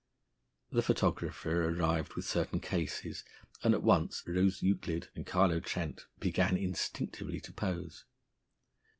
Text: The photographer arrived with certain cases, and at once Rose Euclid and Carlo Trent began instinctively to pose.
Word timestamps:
The 0.71 0.81
photographer 0.81 1.69
arrived 1.69 2.15
with 2.15 2.25
certain 2.25 2.59
cases, 2.59 3.23
and 3.63 3.75
at 3.75 3.83
once 3.83 4.23
Rose 4.25 4.63
Euclid 4.63 5.09
and 5.13 5.27
Carlo 5.27 5.59
Trent 5.59 6.07
began 6.17 6.57
instinctively 6.57 7.39
to 7.39 7.53
pose. 7.53 8.03